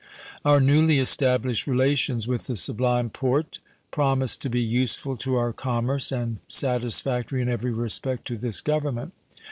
Our 0.43 0.59
newly 0.59 0.97
established 0.97 1.67
relations 1.67 2.27
with 2.27 2.47
the 2.47 2.55
Sublime 2.55 3.11
Porte 3.11 3.59
promise 3.91 4.35
to 4.37 4.49
be 4.49 4.59
useful 4.59 5.15
to 5.17 5.35
our 5.35 5.53
commerce 5.53 6.11
and 6.11 6.39
satisfactory 6.47 7.39
in 7.39 7.51
every 7.51 7.71
respect 7.71 8.25
to 8.29 8.37
this 8.39 8.61
Government. 8.61 9.13